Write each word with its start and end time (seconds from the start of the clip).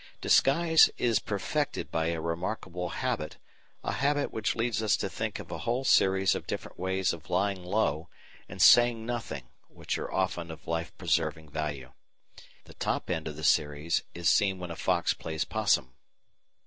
Disguise 0.19 0.89
is 0.97 1.19
perfected 1.19 1.91
by 1.91 2.07
a 2.07 2.19
remarkable 2.19 2.89
habit, 2.89 3.37
a 3.83 3.91
habit 3.91 4.31
which 4.33 4.55
leads 4.55 4.81
us 4.81 4.97
to 4.97 5.07
think 5.11 5.37
of 5.37 5.51
a 5.51 5.59
whole 5.59 5.83
series 5.83 6.33
of 6.33 6.47
different 6.47 6.79
ways 6.79 7.13
of 7.13 7.29
lying 7.29 7.63
low 7.63 8.09
and 8.49 8.59
saying 8.63 9.05
nothing 9.05 9.49
which 9.67 9.99
are 9.99 10.11
often 10.11 10.49
of 10.49 10.67
life 10.67 10.91
preserving 10.97 11.51
value. 11.51 11.91
The 12.63 12.73
top 12.73 13.11
end 13.11 13.27
of 13.27 13.35
the 13.35 13.43
series 13.43 14.01
is 14.15 14.27
seen 14.27 14.57
when 14.57 14.71
a 14.71 14.75
fox 14.75 15.13
plays 15.13 15.45
'possum. 15.45 15.93